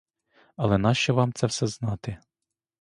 [0.55, 2.17] Але нащо вам це все знати?